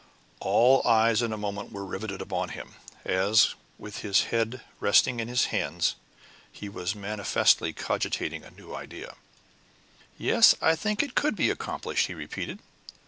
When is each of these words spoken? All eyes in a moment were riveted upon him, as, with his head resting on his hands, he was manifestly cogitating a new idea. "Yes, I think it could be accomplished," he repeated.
All 0.39 0.81
eyes 0.83 1.21
in 1.21 1.31
a 1.31 1.37
moment 1.37 1.71
were 1.71 1.85
riveted 1.85 2.23
upon 2.23 2.49
him, 2.49 2.73
as, 3.05 3.53
with 3.77 3.99
his 3.99 4.23
head 4.33 4.61
resting 4.79 5.21
on 5.21 5.27
his 5.27 5.45
hands, 5.53 5.93
he 6.51 6.69
was 6.69 6.95
manifestly 6.95 7.71
cogitating 7.71 8.43
a 8.43 8.49
new 8.49 8.73
idea. 8.75 9.13
"Yes, 10.17 10.55
I 10.59 10.75
think 10.75 11.03
it 11.03 11.13
could 11.13 11.35
be 11.35 11.51
accomplished," 11.51 12.07
he 12.07 12.15
repeated. 12.15 12.57